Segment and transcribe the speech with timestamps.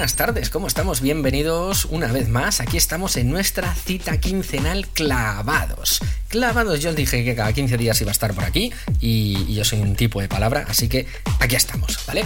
[0.00, 1.02] buenas tardes, ¿cómo estamos?
[1.02, 2.62] Bienvenidos una vez más.
[2.62, 6.00] Aquí estamos en nuestra cita quincenal clavados.
[6.28, 9.62] Clavados, yo os dije que cada 15 días iba a estar por aquí y, yo
[9.62, 11.06] soy un tipo de palabra, así que
[11.38, 12.24] aquí estamos, ¿vale?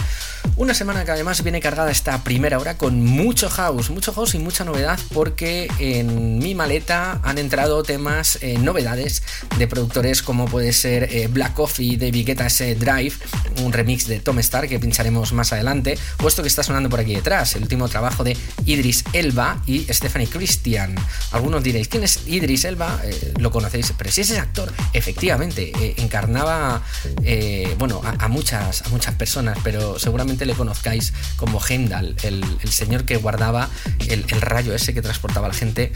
[0.57, 4.39] Una semana que además viene cargada esta primera hora con mucho house, mucho house y
[4.39, 9.23] mucha novedad porque en mi maleta han entrado temas, eh, novedades
[9.57, 13.15] de productores como puede ser eh, Black Coffee de Guetta ese Drive,
[13.63, 17.15] un remix de Tom Star que pincharemos más adelante, puesto que está sonando por aquí
[17.15, 18.35] detrás, el último trabajo de
[18.65, 20.95] Idris Elba y Stephanie Christian.
[21.31, 22.99] Algunos diréis, ¿quién es Idris Elba?
[23.03, 26.81] Eh, lo conocéis, pero si ese actor, efectivamente, eh, encarnaba,
[27.23, 33.05] eh, bueno, a, muchas, a muchas personas, pero seguramente le conozcáis como Heimdall, el, señor
[33.05, 33.69] que guardaba
[34.07, 35.93] el, rayo ese que transportaba a la gente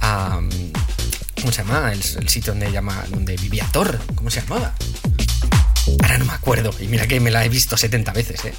[0.00, 0.40] a...
[1.40, 1.90] ¿Cómo se llama?
[1.92, 3.98] El, el sitio donde, llama, donde vivía Thor.
[4.14, 4.74] ¿Cómo se llamaba?
[6.02, 6.70] Ahora no me acuerdo.
[6.78, 8.54] Y mira que me la he visto 70 veces, ¿eh?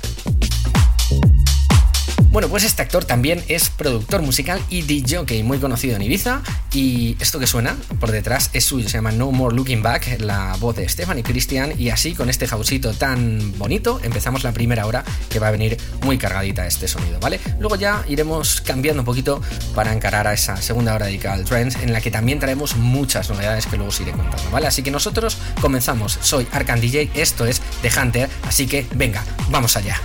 [2.31, 6.41] Bueno, pues este actor también es productor musical y DJ muy conocido en Ibiza.
[6.71, 10.55] Y esto que suena por detrás es suyo, se llama No More Looking Back, la
[10.57, 11.73] voz de Stephanie Christian.
[11.77, 15.77] Y así, con este jausito tan bonito, empezamos la primera hora que va a venir
[16.05, 17.41] muy cargadita este sonido, ¿vale?
[17.59, 19.41] Luego ya iremos cambiando un poquito
[19.75, 23.29] para encarar a esa segunda hora dedicada al Trends, en la que también traemos muchas
[23.29, 24.67] novedades que luego os iré contando, ¿vale?
[24.67, 26.17] Así que nosotros comenzamos.
[26.21, 29.99] Soy Arcan DJ, esto es The Hunter, así que venga, vamos allá.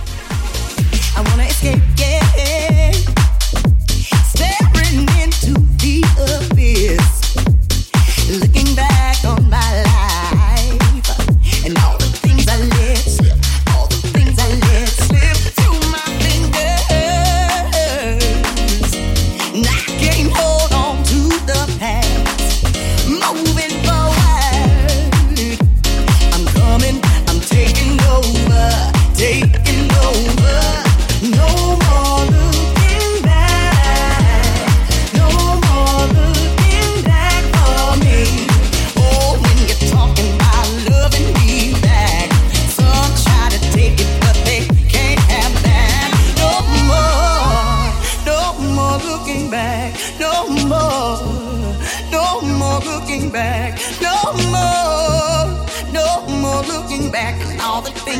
[8.29, 10.16] Looking back on my life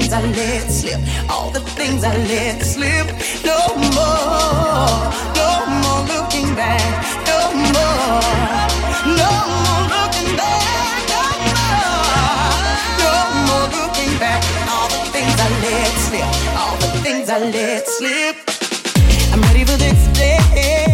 [0.07, 3.07] things I let slip, all the things I let slip.
[3.44, 3.59] No
[3.95, 5.50] more, no
[5.84, 6.81] more looking back.
[7.28, 8.22] No more,
[9.19, 9.31] no
[9.66, 11.03] more looking back.
[11.12, 12.23] No more,
[13.03, 13.13] no
[13.47, 14.41] more looking back.
[14.69, 18.35] All the things I let slip, all the things I let slip.
[19.34, 20.87] I'm ready for this day.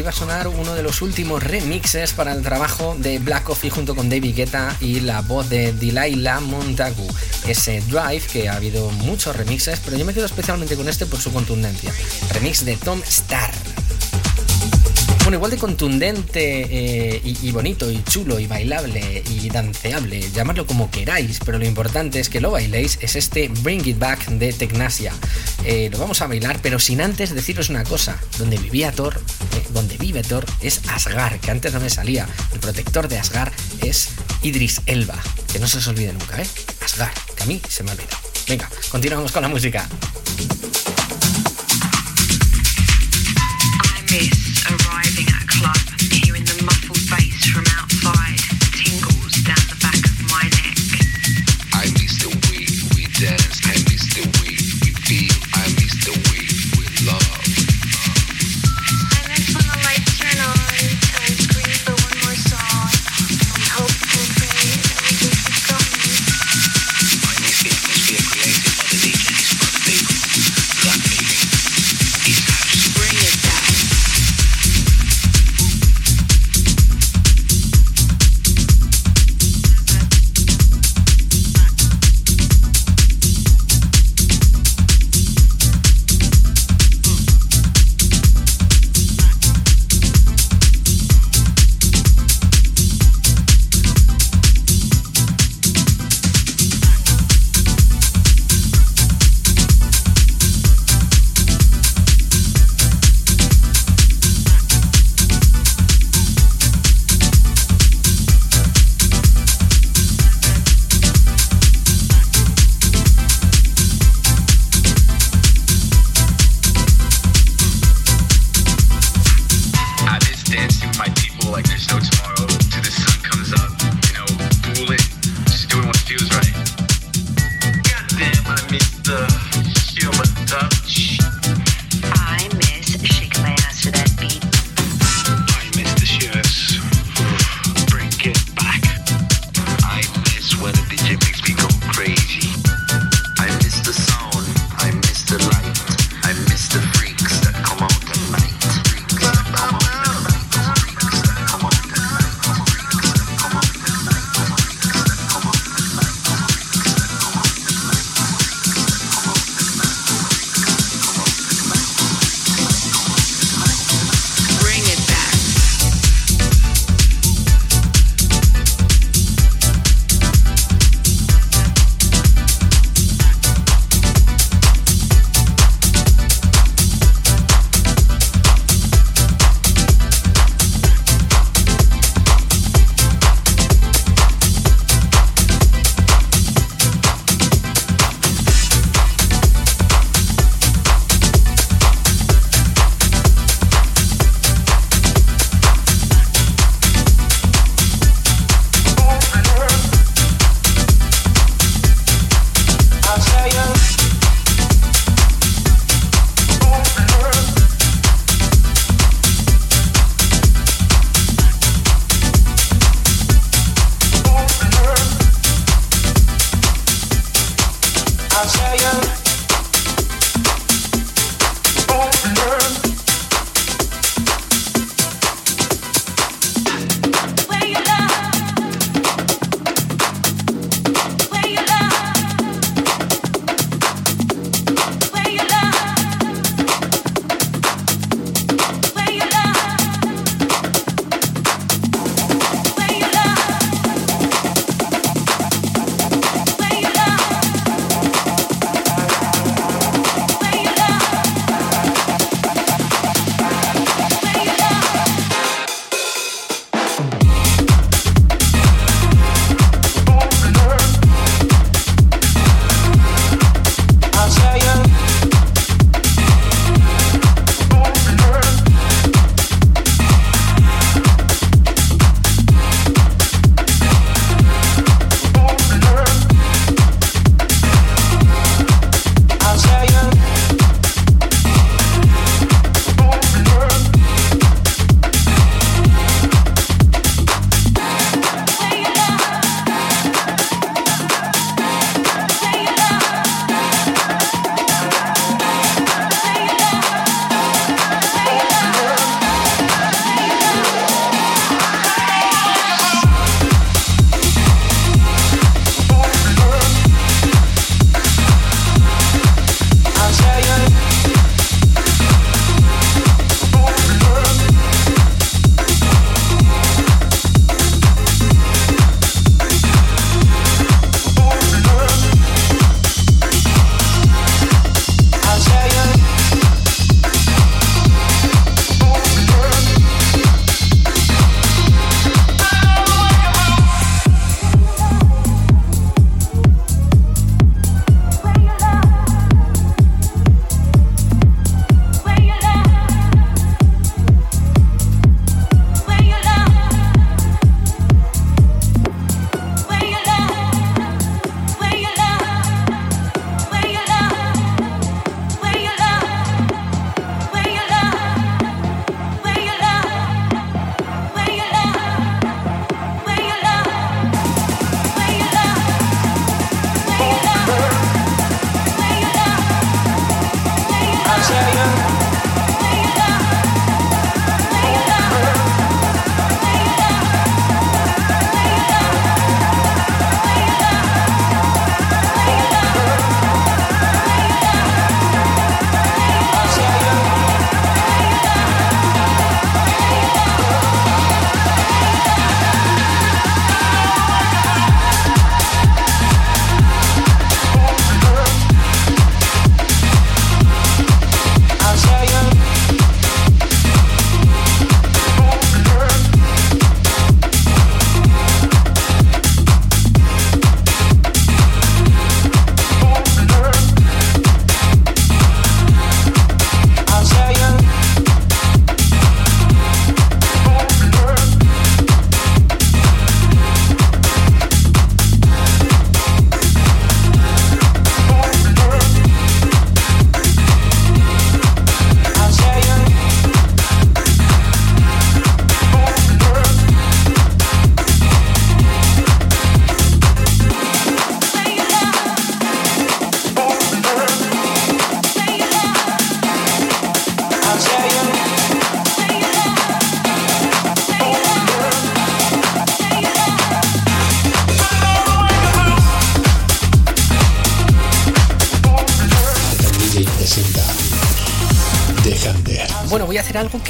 [0.00, 3.94] Iba a sonar uno de los últimos remixes para el trabajo de Black Coffee junto
[3.94, 7.06] con David Guetta y la voz de Delilah Montagu.
[7.46, 11.20] Ese Drive, que ha habido muchos remixes, pero yo me quedo especialmente con este por
[11.20, 11.92] su contundencia.
[12.32, 13.52] Remix de Tom Starr
[15.30, 20.90] bueno, igual de contundente eh, y, bonito y chulo y bailable y danceable, llamadlo como
[20.90, 25.12] queráis, pero lo importante es que lo bailéis, es este Bring It Back de Tecnasia.
[25.64, 29.22] Eh, lo vamos a bailar, pero sin antes deciros una cosa, donde vivía Thor,
[29.54, 32.26] eh, donde vive Thor, es Asgar, que antes no me salía.
[32.52, 34.08] El protector de Asgar es
[34.42, 35.22] Idris Elba,
[35.52, 36.46] que no se os olvide nunca, ¿eh?
[36.84, 38.18] Asgar, que a mí se me ha olvidado.
[38.48, 39.88] Venga, continuamos con la música.
[44.12, 45.09] I miss.
[45.60, 45.76] club,
[46.10, 47.79] hearing the muffled bass from out.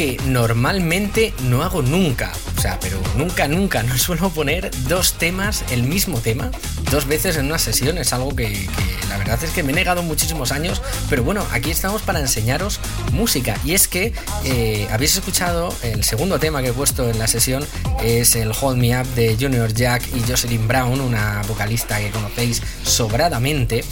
[0.01, 2.33] Que normalmente no hago nunca.
[2.57, 6.51] O sea, pero nunca, nunca, no suelo poner dos temas, el mismo tema,
[6.91, 7.99] dos veces en una sesión.
[7.99, 8.67] Es algo que,
[9.11, 10.81] la verdad es que me he negado muchísimos años.
[11.11, 12.81] Pero bueno, aquí estamos para enseñaros
[13.13, 13.59] música.
[13.63, 14.15] Y es que
[14.47, 17.63] eh, habéis escuchado el segundo tema que he puesto en la sesión,
[18.03, 22.63] es el Hold Me Up de Junior Jack y Jocelyn Brown, una vocalista que conocéis
[22.85, 23.85] sobradamente.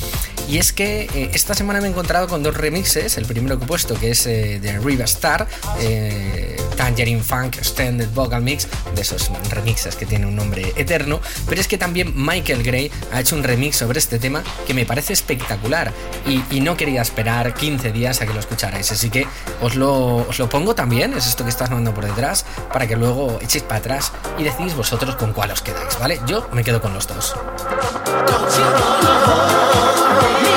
[0.48, 3.18] Y es que eh, esta semana me he encontrado con dos remixes.
[3.18, 5.46] El primero que he puesto, que es eh, de Riva Star,
[5.78, 11.20] eh, Tangerine Funk Extended Vocal Mix, de esos remixes que tiene un nombre eterno.
[11.46, 14.86] Pero es que también Michael Gray ha hecho un remix sobre este tema que me
[14.86, 15.92] parece espectacular.
[16.26, 18.90] Y, no quería esperar 15 días a que lo escucharais.
[18.90, 19.26] Así que
[19.62, 22.96] os lo, os lo pongo también, es esto que estás mandando por detrás, para que
[22.96, 26.20] luego echéis para atrás y decís vosotros con cuál os quedáis, ¿vale?
[26.26, 27.34] Yo me quedo con los dos.
[30.20, 30.47] 아,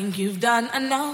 [0.00, 1.07] think you've done enough.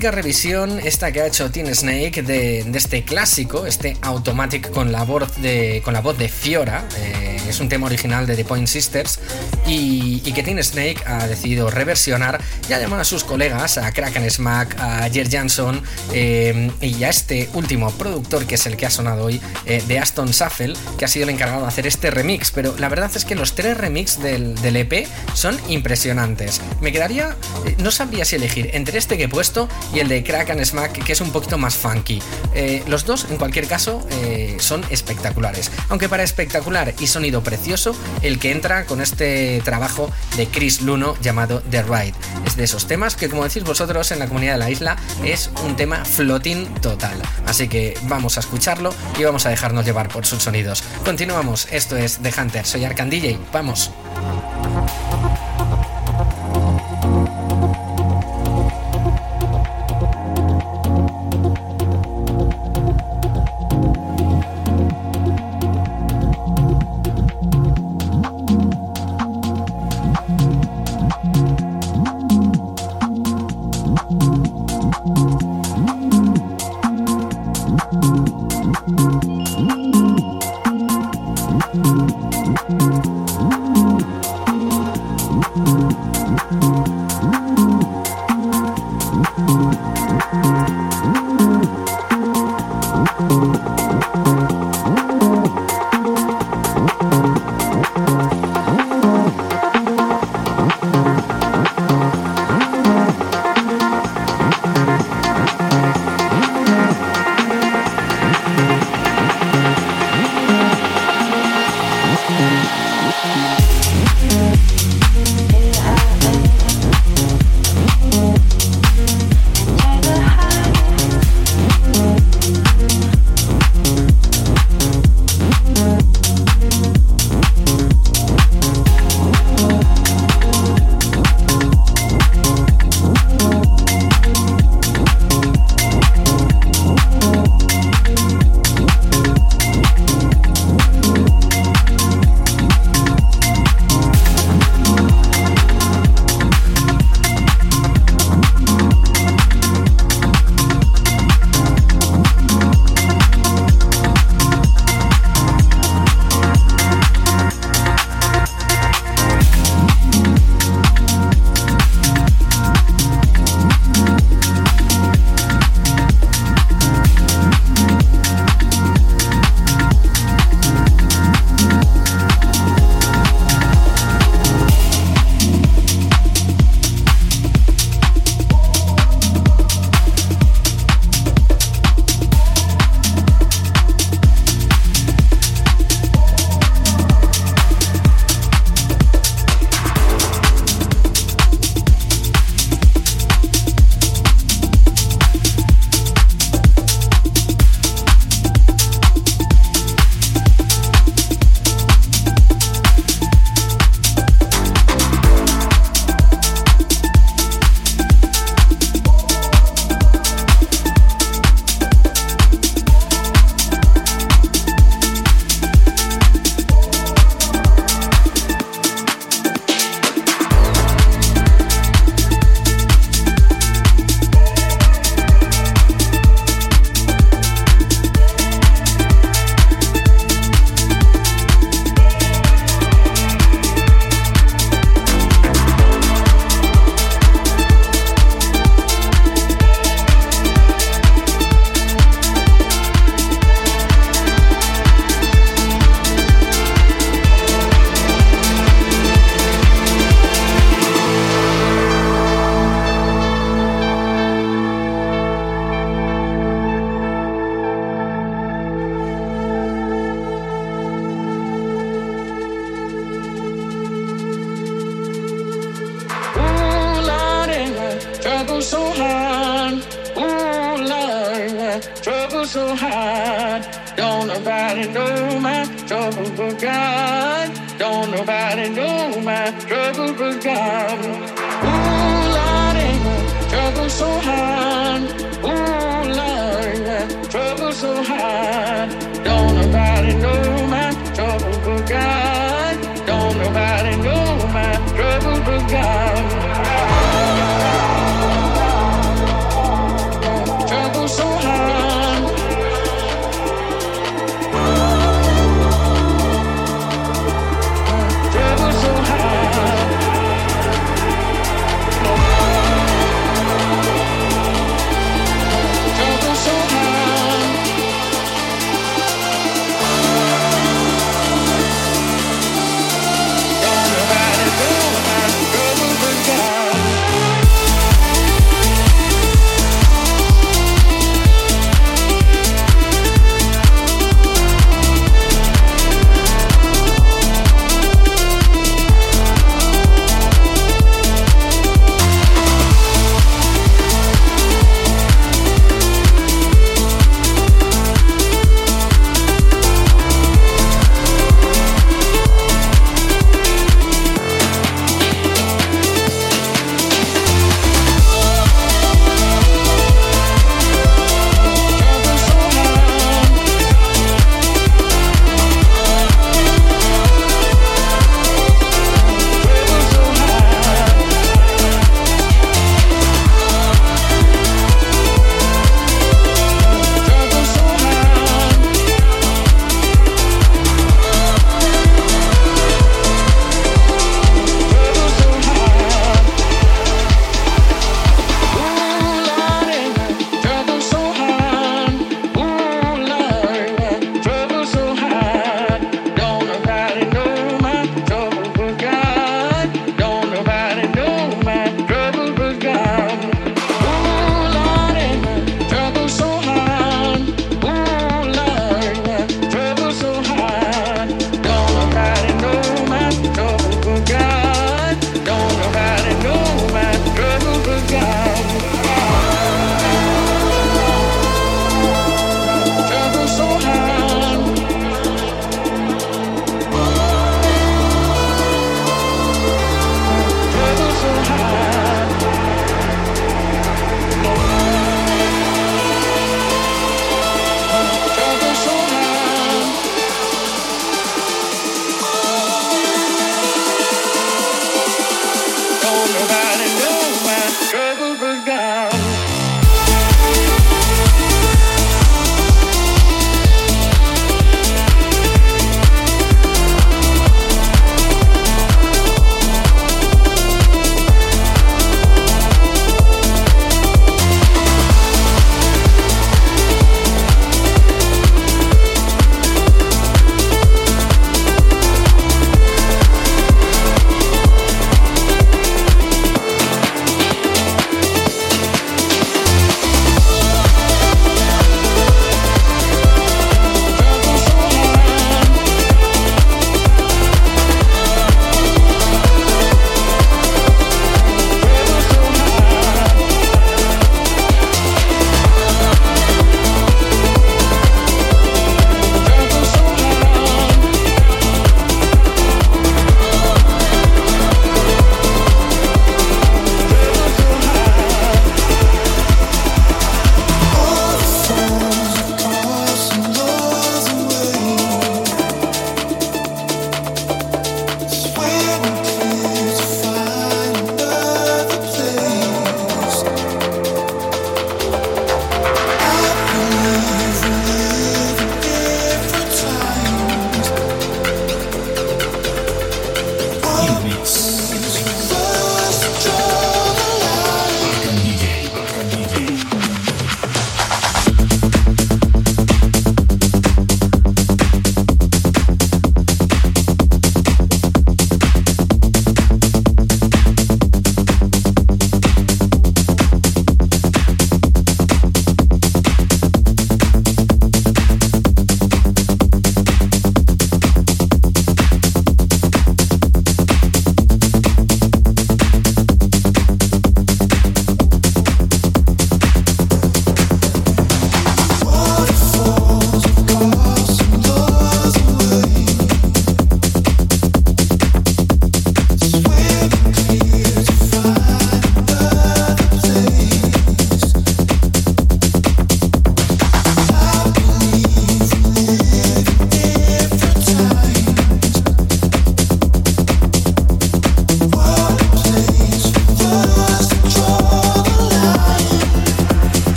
[0.00, 5.02] Revisión esta que ha hecho Teen Snake de, de este clásico, este Automatic con la
[5.02, 6.86] voz de, con la voz de Fiora.
[6.98, 9.18] eh, es un tema original de The Point Sisters
[9.66, 14.30] y, que Teen Snake ha decidido reversionar y ha llamado a sus colegas, a Kraken
[14.30, 15.82] Smack, a Jer Jansson
[16.12, 19.98] eh, y a este último productor que es el que ha sonado hoy, eh, de
[19.98, 22.52] Aston Saffel, que ha sido el encargado de hacer este remix.
[22.52, 26.60] Pero la verdad es que los tres remix del, EP son impresionantes.
[26.80, 27.34] Me quedaría,
[27.66, 30.64] eh, no sabría si elegir entre este que he puesto y el de Crack and
[30.64, 32.22] Smack, que es un poquito más funky.
[32.86, 34.06] Los dos, en cualquier caso,
[34.58, 35.70] son espectaculares.
[35.88, 41.16] Aunque para espectacular y sonido precioso, el que entra con este trabajo de Chris Luno
[41.22, 42.12] llamado The Ride.
[42.44, 45.50] Es de esos temas que, como decís vosotros en la comunidad de la isla, es
[45.64, 47.16] un tema floating total.
[47.46, 50.82] Así que vamos a escucharlo y vamos a dejarnos llevar por sus sonidos.
[51.06, 53.90] Continuamos, esto es The Hunter, soy Arcan DJ, vamos.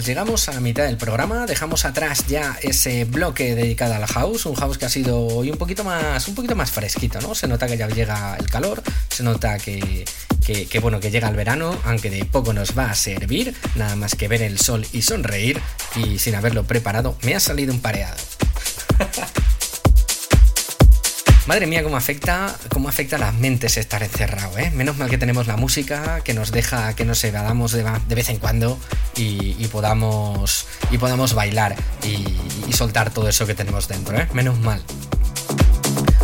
[0.00, 4.56] Llegamos a la mitad del programa, dejamos atrás ya ese bloque dedicado al house, un
[4.56, 7.34] house que ha sido hoy un poquito más, un poquito más fresquito, ¿no?
[7.34, 10.04] Se nota que ya llega el calor, se nota que,
[10.44, 14.16] que, bueno, que llega el verano, aunque de poco nos va a servir, nada más
[14.16, 15.60] que ver el sol y sonreír,
[15.96, 18.16] y sin haberlo preparado, me ha salido un pareado.
[21.46, 24.70] Madre mía, cómo afecta, cómo afecta a las mentes estar encerrado, ¿eh?
[24.70, 28.38] Menos mal que tenemos la música que nos deja que nos evadamos de vez en
[28.38, 28.78] cuando
[29.16, 34.28] y, podamos, y podamos bailar y, soltar todo eso que tenemos dentro, ¿eh?
[34.32, 34.82] Menos mal.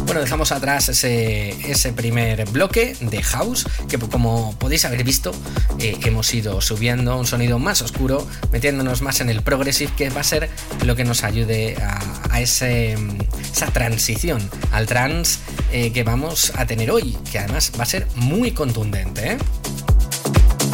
[0.04, 5.30] Bueno, dejamos atrás ese, ese, primer bloque de house, que como podéis haber visto,
[5.78, 10.22] eh, hemos ido subiendo un sonido más oscuro, metiéndonos más en el progressive, que va
[10.22, 10.50] a ser
[10.84, 12.96] lo que nos ayude a, ese,
[13.52, 15.38] esa transición al trance
[15.70, 19.34] eh, que vamos a tener hoy, que además va a ser muy contundente.
[19.34, 19.38] ¿eh?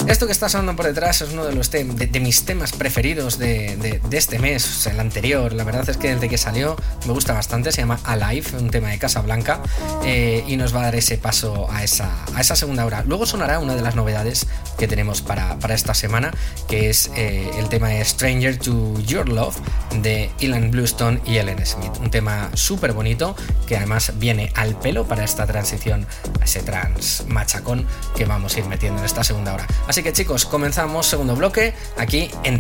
[0.09, 3.39] Esto que está sonando por detrás es uno de, los de, de mis temas preferidos
[3.39, 5.53] de, de, este mes, el anterior.
[5.53, 6.77] La verdad es que desde que salió
[7.07, 7.73] me gusta bastante.
[7.73, 9.61] Se llama Alive, un tema de Casa Blanca,
[10.05, 13.03] eh, y nos va a dar ese paso a esa, a esa segunda hora.
[13.05, 14.47] Luego sonará una de las novedades
[14.79, 16.33] que tenemos para, para esta semana,
[16.69, 19.57] que es eh, el tema Stranger to Your Love
[20.03, 21.93] de Ilan Bluestone y Ellen Smith.
[22.01, 26.07] Un tema súper bonito que además viene al pelo para esta transición
[26.43, 29.67] ese trans machacón que vamos a ir metiendo en esta segunda hora.
[29.87, 32.57] Así que chicos, comenzamos segundo bloque aquí en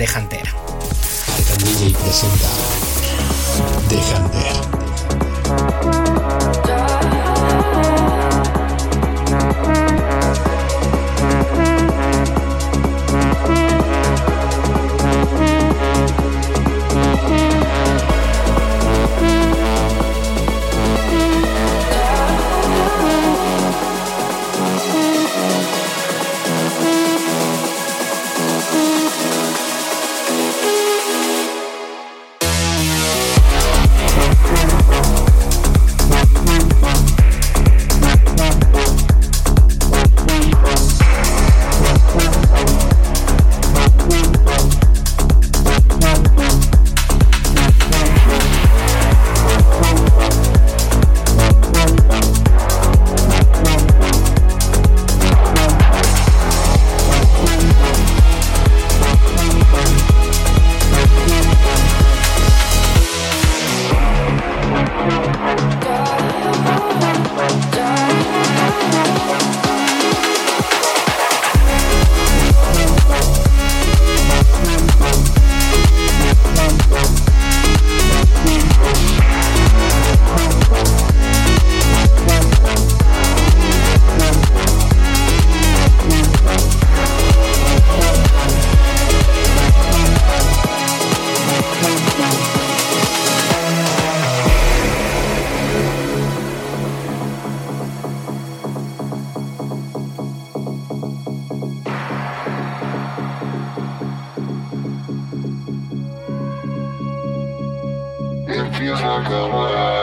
[109.28, 109.96] The Hunter.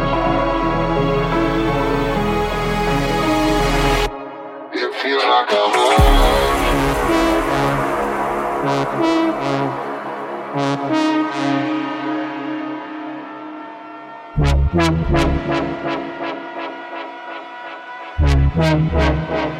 [15.45, 15.85] Thank
[18.93, 19.54] you.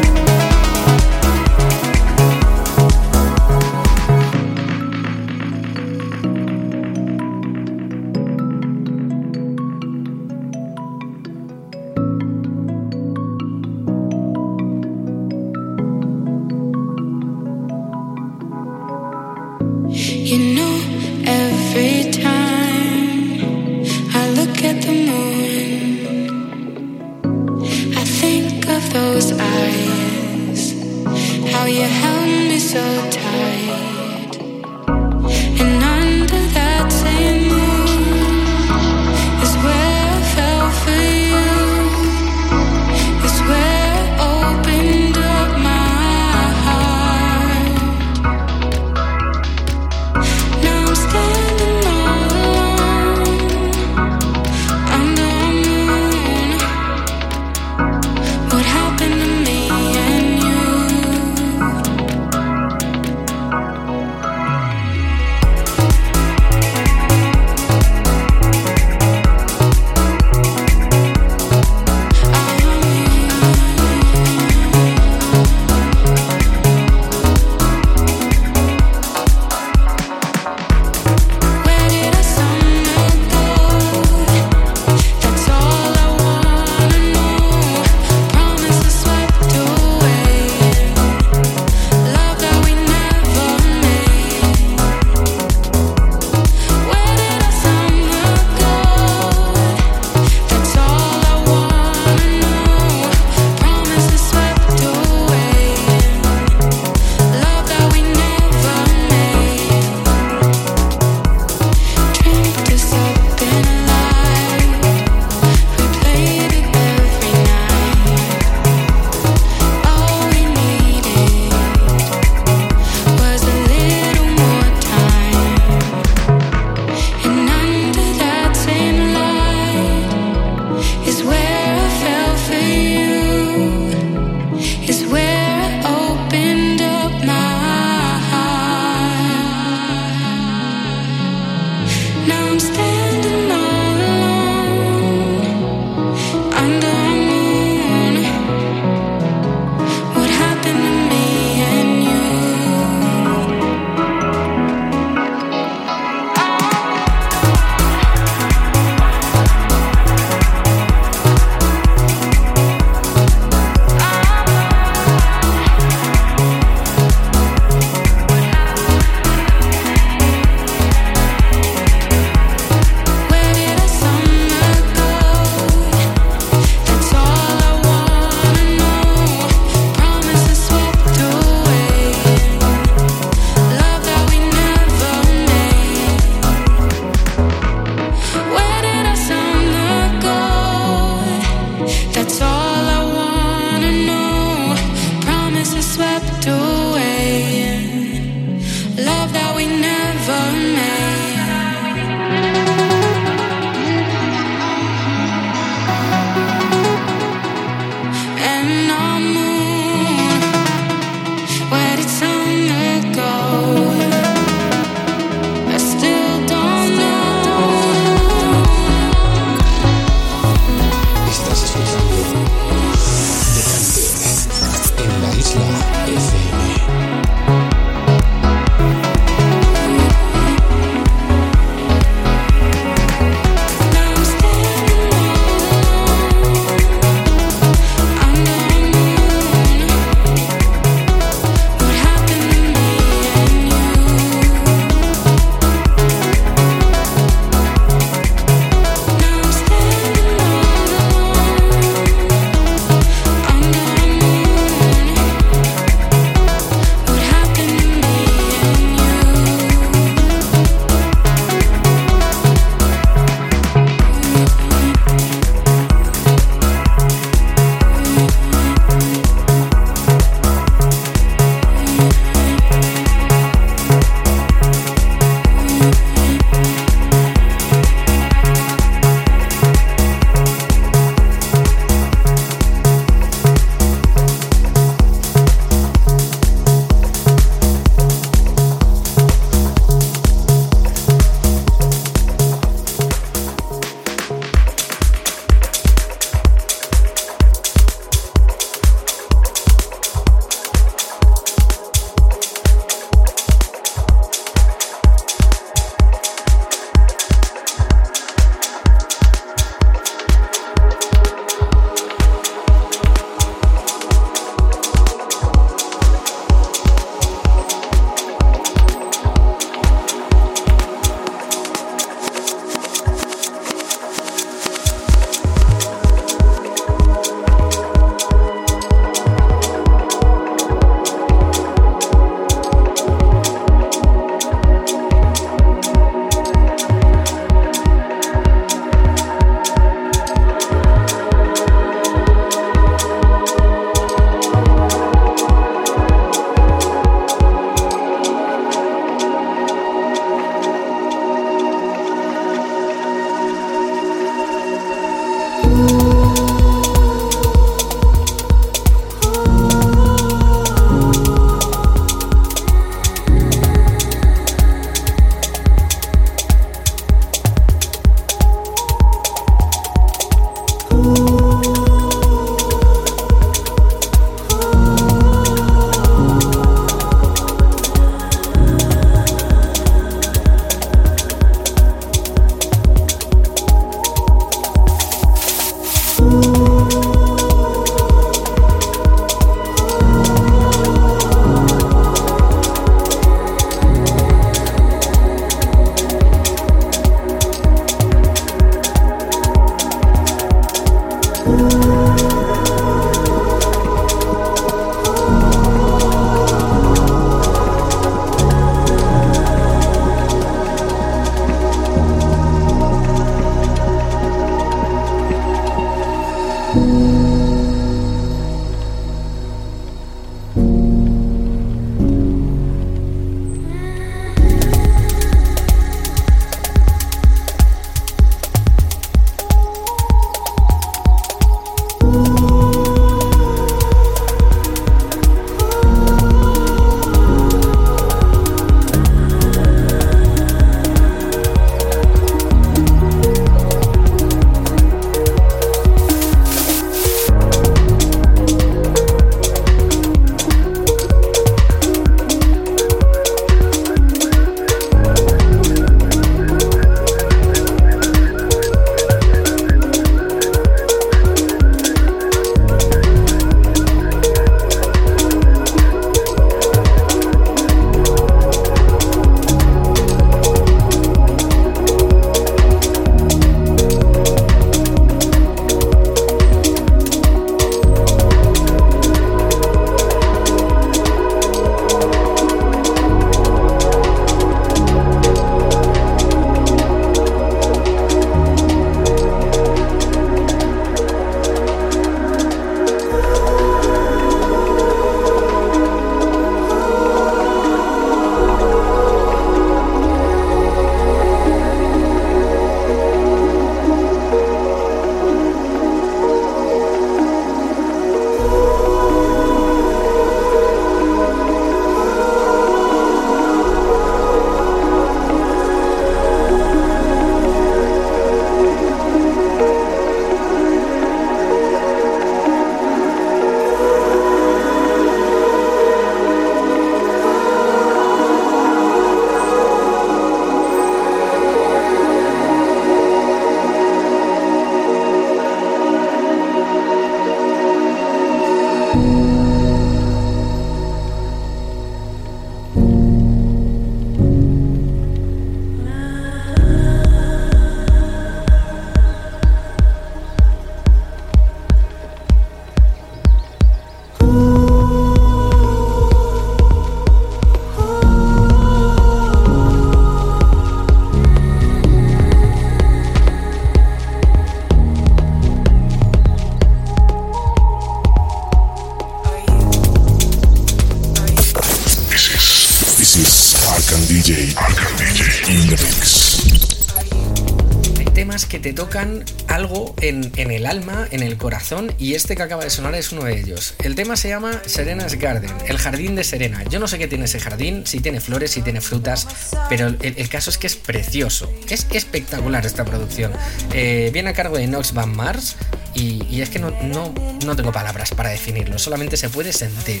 [580.70, 583.74] alma, en el corazón y este que acaba de sonar es uno de ellos.
[583.80, 586.62] El tema se llama Serena's Garden, el jardín de Serena.
[586.64, 589.26] Yo no sé qué tiene ese jardín, si tiene flores, si tiene frutas,
[589.68, 591.52] pero el, caso es que es precioso.
[591.68, 593.32] Es espectacular esta producción.
[593.72, 595.56] Eh, viene a cargo de Nox Van Mars
[595.94, 597.12] y, es que no, no,
[597.44, 600.00] no tengo palabras para definirlo, solamente se puede sentir.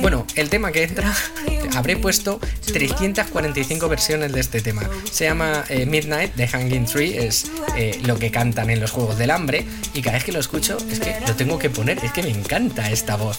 [0.00, 1.14] Bueno, el tema que entra,
[1.74, 2.40] habré puesto
[2.72, 4.82] 345 versiones de este tema.
[5.10, 9.18] Se llama eh, Midnight de Hanging Tree, es eh, lo que cantan en los Juegos
[9.18, 12.10] del Hambre y cada vez que lo escucho es que lo tengo que poner, es
[12.12, 13.38] que me encanta esta voz.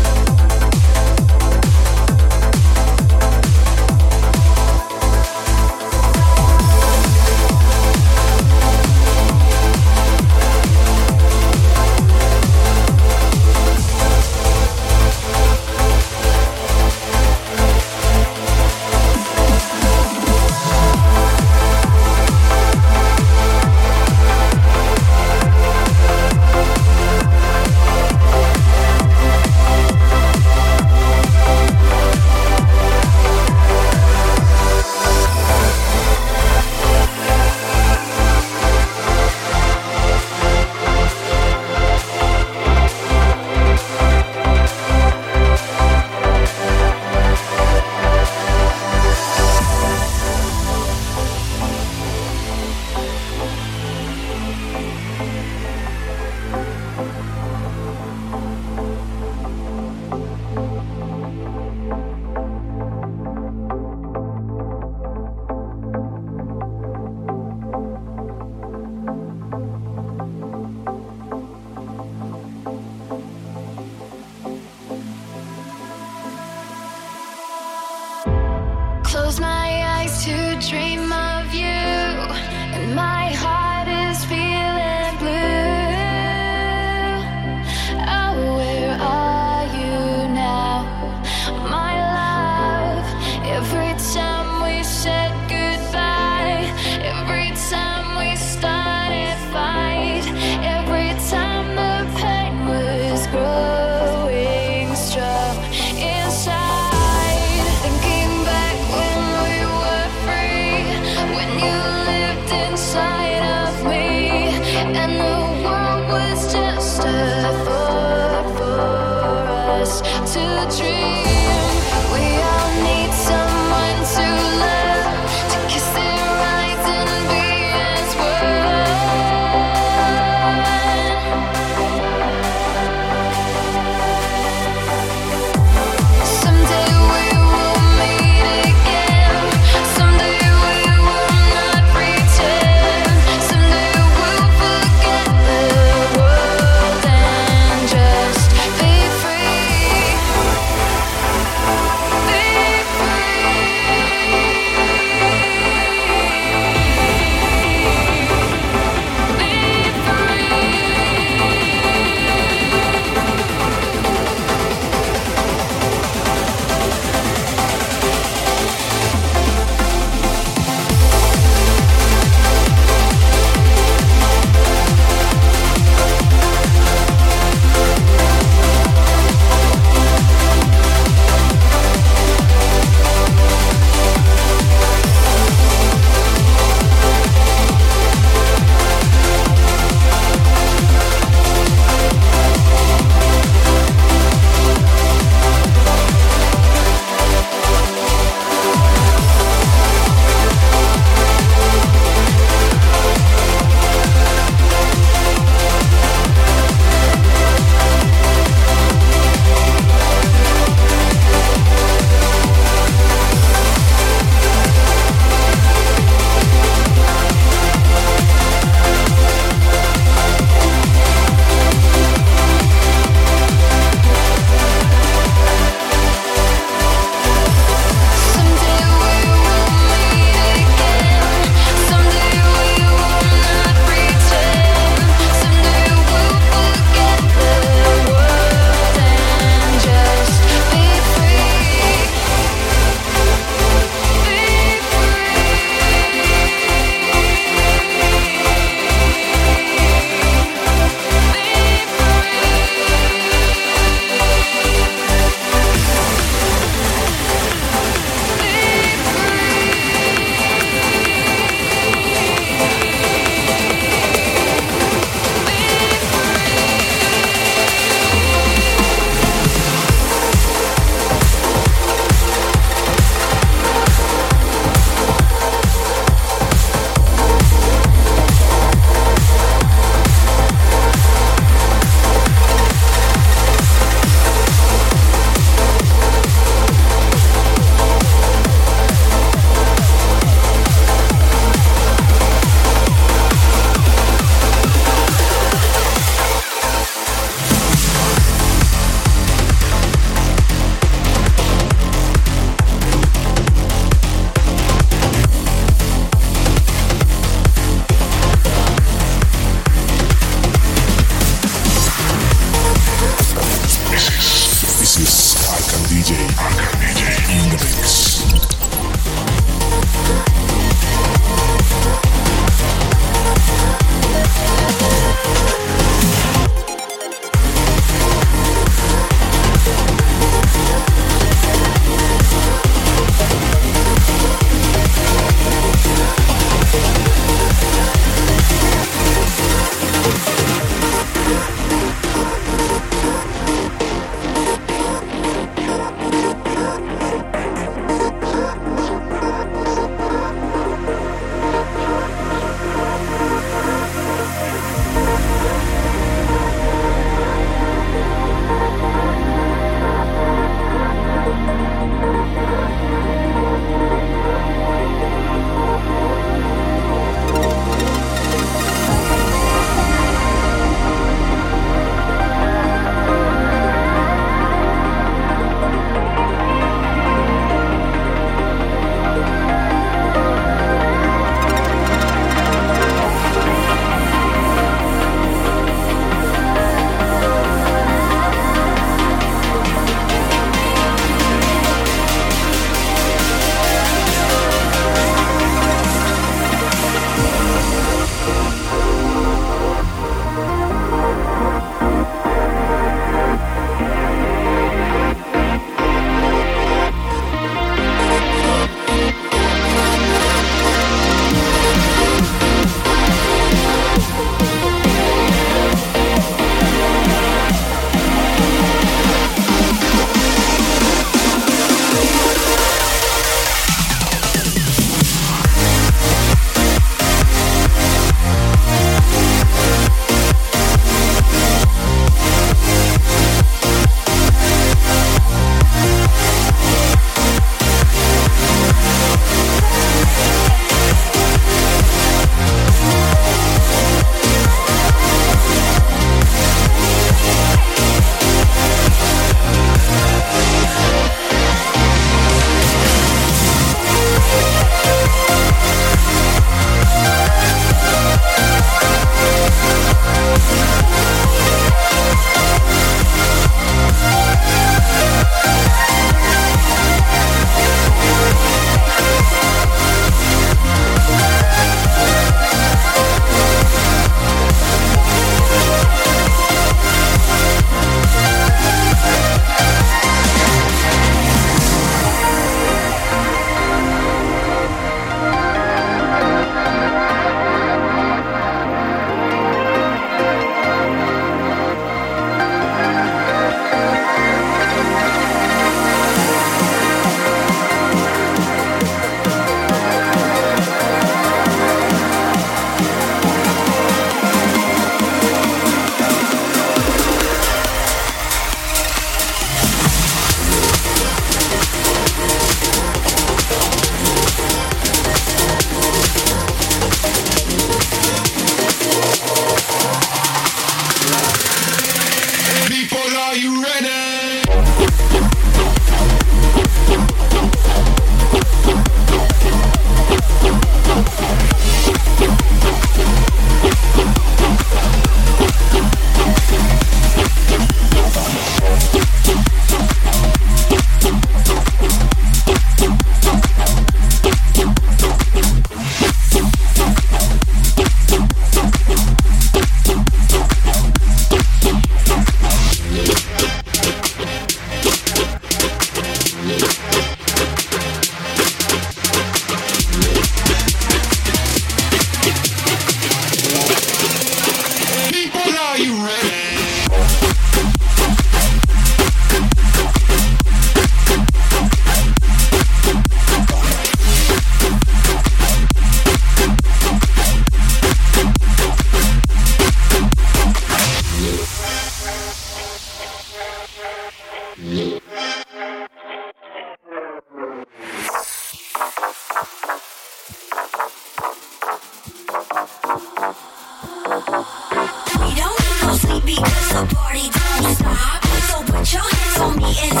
[598.49, 600.00] So put your hands on me and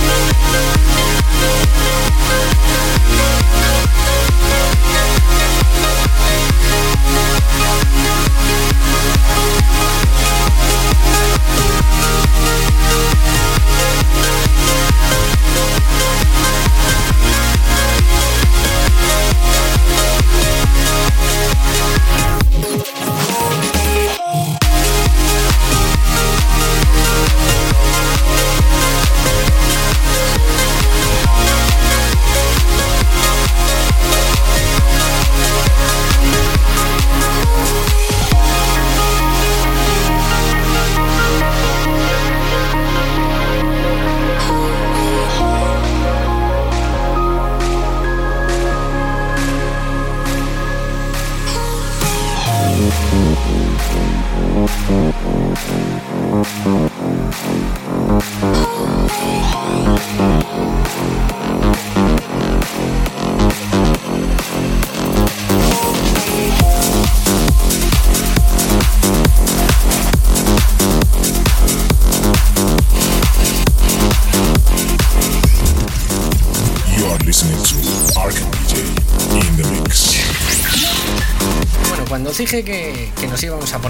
[0.00, 0.47] Thank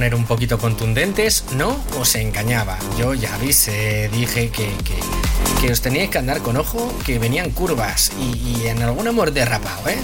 [0.09, 2.78] poner un poquito contundentes, no os engañaba.
[2.98, 4.70] Yo ya avisé, dije que,
[5.60, 9.32] que, os teníais que andar con ojo, que venían curvas y, y en algún amor
[9.32, 9.98] derrapado, ¿eh?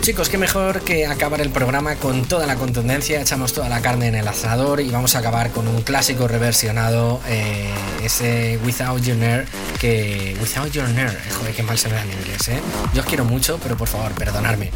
[0.00, 4.06] Chicos, qué mejor que acabar el programa con toda la contundencia, echamos toda la carne
[4.06, 7.72] en el asador y vamos a acabar con un clásico reversionado, eh,
[8.04, 9.46] ese Without Your Nerve,
[9.80, 10.36] que...
[10.40, 12.60] Without Your Nerve, joder, qué mal se me da en inglés, ¿eh?
[12.94, 14.70] Yo os quiero mucho, pero por favor, perdonadme.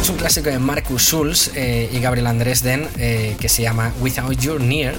[0.00, 4.38] Es un clásico de Marcus Schulz eh, y Gabriel Andresden eh, que se llama Without
[4.38, 4.94] Your Near,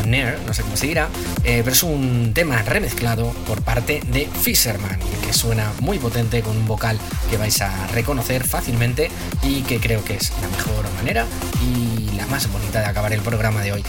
[0.00, 1.08] o Near, no sé cómo se dirá,
[1.44, 6.56] eh, pero es un tema remezclado por parte de Fisherman, que suena muy potente con
[6.56, 6.98] un vocal
[7.30, 9.10] que vais a reconocer fácilmente
[9.42, 11.26] y que creo que es la mejor manera
[11.62, 13.84] y la más bonita de acabar el programa de hoy.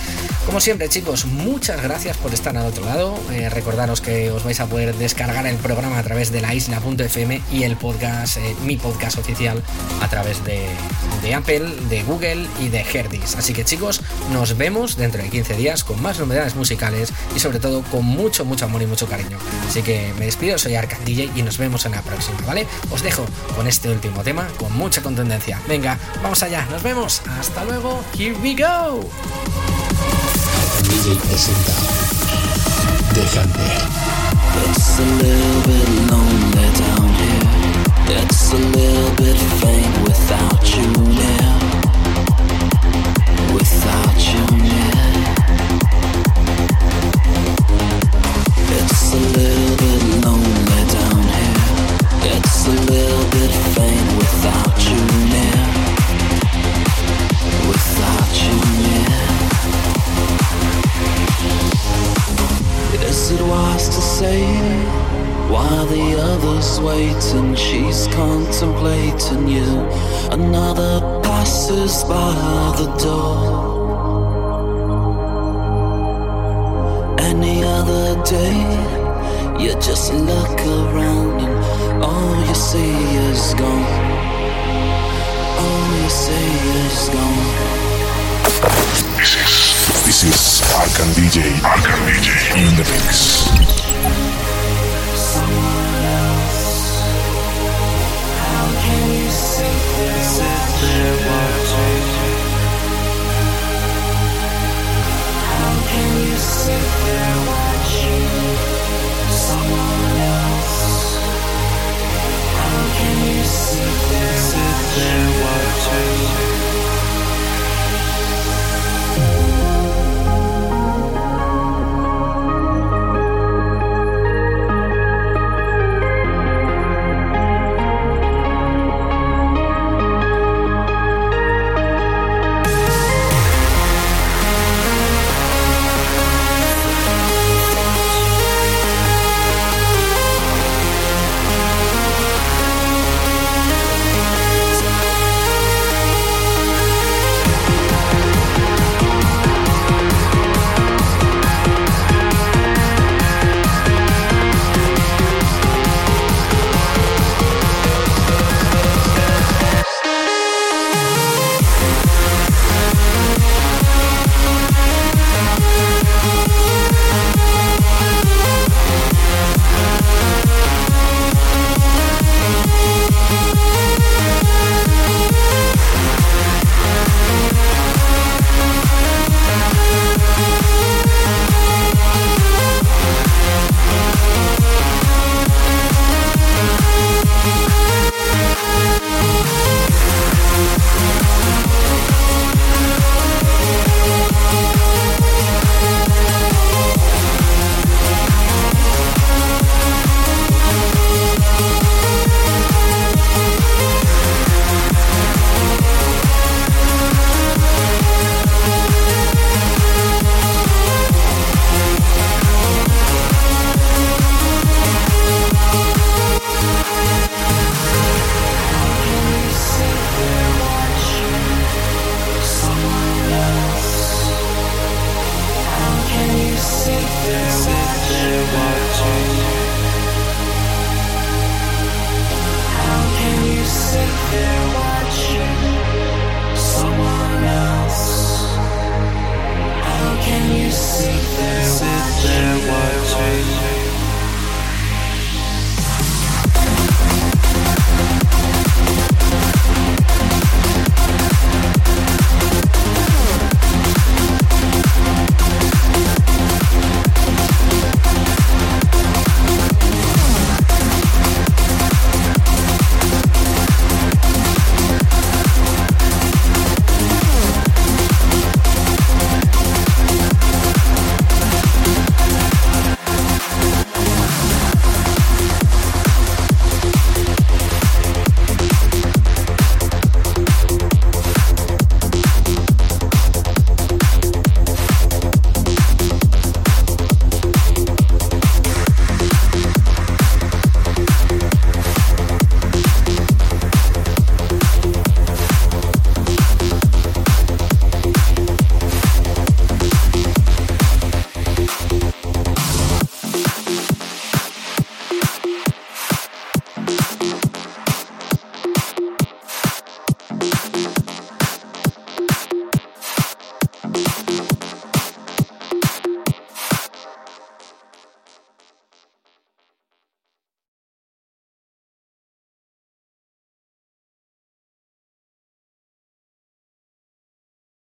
[0.45, 3.19] Como siempre chicos, muchas gracias por estar al otro lado.
[3.31, 7.41] Eh, recordaros que os vais a poder descargar el programa a través de la isla.fm
[7.51, 9.61] y el podcast, eh, mi podcast oficial,
[10.01, 10.67] a través de,
[11.21, 13.35] de Apple, de Google y de Herdis.
[13.35, 17.59] Así que chicos, nos vemos dentro de 15 días con más novedades musicales y sobre
[17.59, 19.37] todo con mucho, mucho amor y mucho cariño.
[19.67, 22.67] Así que me despido, soy Arcan DJ y nos vemos en la próxima, ¿vale?
[22.91, 23.25] Os dejo
[23.55, 25.61] con este último tema con mucha contundencia.
[25.67, 27.21] Venga, vamos allá, nos vemos.
[27.39, 28.03] Hasta luego.
[28.17, 29.01] Here we go.
[30.83, 31.73] DJ presenta
[33.13, 33.81] Déjame.
[63.33, 65.20] It wise to say
[65.51, 69.69] while the others wait and she's contemplating you?
[70.31, 73.41] Another passes by the door.
[77.19, 78.57] Any other day,
[79.61, 82.95] you just look around and all you see
[83.27, 84.01] is gone.
[85.63, 86.51] All you see
[86.87, 87.71] is gone.
[89.19, 89.53] This is
[90.05, 91.37] this is Arkham DJ.
[91.73, 94.50] Arkham DJ in the mix.